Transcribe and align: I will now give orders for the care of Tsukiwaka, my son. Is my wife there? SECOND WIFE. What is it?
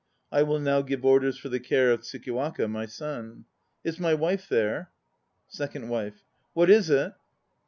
I 0.31 0.41
will 0.41 0.57
now 0.59 0.81
give 0.81 1.05
orders 1.05 1.37
for 1.37 1.49
the 1.49 1.59
care 1.59 1.91
of 1.91 2.01
Tsukiwaka, 2.01 2.67
my 2.67 2.87
son. 2.87 3.45
Is 3.83 3.99
my 3.99 4.15
wife 4.15 4.49
there? 4.49 4.89
SECOND 5.49 5.89
WIFE. 5.91 6.23
What 6.53 6.71
is 6.71 6.89
it? 6.89 7.13